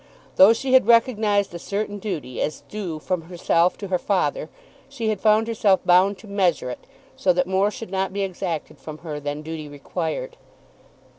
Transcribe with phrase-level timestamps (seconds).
[0.37, 4.49] Though she had recognised a certain duty, as due from herself to her father,
[4.89, 8.79] she had found herself bound to measure it, so that more should not be exacted
[8.79, 10.37] from her than duty required.